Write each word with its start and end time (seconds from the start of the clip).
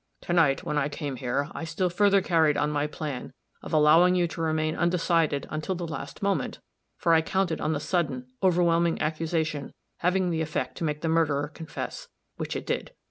To 0.21 0.33
night, 0.33 0.63
when 0.63 0.79
I 0.79 0.89
came 0.89 1.17
here, 1.17 1.49
I 1.53 1.63
still 1.63 1.91
further 1.91 2.23
carried 2.23 2.57
on 2.57 2.71
my 2.71 2.87
plan 2.87 3.33
of 3.61 3.71
allowing 3.71 4.15
you 4.15 4.27
to 4.29 4.41
remain 4.41 4.75
undecided 4.75 5.45
until 5.51 5.75
the 5.75 5.85
last 5.85 6.23
moment, 6.23 6.57
for 6.97 7.13
I 7.13 7.21
counted 7.21 7.61
on 7.61 7.73
the 7.73 7.79
sudden, 7.79 8.25
overwhelming 8.41 8.99
accusation 8.99 9.75
having 9.97 10.31
the 10.31 10.41
effect 10.41 10.75
to 10.79 10.83
make 10.83 11.01
the 11.01 11.07
murderer 11.07 11.49
confess 11.49 12.07
which 12.37 12.55
it 12.55 12.65
did. 12.65 12.95